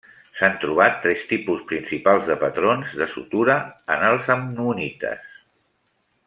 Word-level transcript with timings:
S'han 0.37 0.53
trobat 0.61 0.95
tres 1.01 1.19
tipus 1.33 1.61
principals 1.71 2.25
de 2.31 2.37
patrons 2.45 2.95
de 3.03 3.09
sutura 3.13 3.59
en 3.97 4.07
els 4.09 4.33
ammonites. 4.37 5.41